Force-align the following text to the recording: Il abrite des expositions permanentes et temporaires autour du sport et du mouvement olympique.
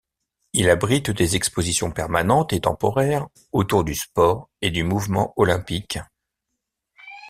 Il 0.53 0.71
abrite 0.71 1.11
des 1.11 1.35
expositions 1.35 1.91
permanentes 1.91 2.53
et 2.53 2.61
temporaires 2.61 3.27
autour 3.51 3.83
du 3.83 3.93
sport 3.93 4.49
et 4.59 4.71
du 4.71 4.83
mouvement 4.83 5.31
olympique. 5.37 5.99